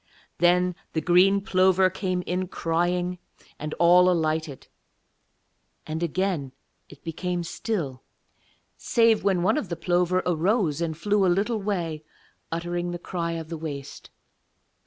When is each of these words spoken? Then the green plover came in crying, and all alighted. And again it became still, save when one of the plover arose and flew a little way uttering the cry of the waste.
Then 0.39 0.73
the 0.93 0.99
green 1.01 1.41
plover 1.41 1.91
came 1.91 2.23
in 2.23 2.47
crying, 2.47 3.19
and 3.59 3.75
all 3.75 4.09
alighted. 4.09 4.67
And 5.85 6.01
again 6.01 6.53
it 6.89 7.03
became 7.03 7.43
still, 7.43 8.01
save 8.77 9.23
when 9.23 9.43
one 9.43 9.57
of 9.59 9.69
the 9.69 9.77
plover 9.77 10.23
arose 10.25 10.81
and 10.81 10.97
flew 10.97 11.23
a 11.23 11.27
little 11.29 11.61
way 11.61 12.03
uttering 12.51 12.89
the 12.89 12.97
cry 12.97 13.33
of 13.33 13.49
the 13.49 13.59
waste. 13.59 14.09